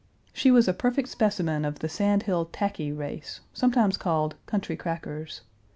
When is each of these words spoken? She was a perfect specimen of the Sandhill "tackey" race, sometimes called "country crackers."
She 0.33 0.49
was 0.49 0.67
a 0.67 0.73
perfect 0.73 1.09
specimen 1.09 1.63
of 1.63 1.77
the 1.77 1.87
Sandhill 1.87 2.45
"tackey" 2.47 2.91
race, 2.91 3.41
sometimes 3.53 3.97
called 3.97 4.33
"country 4.47 4.75
crackers." 4.75 5.41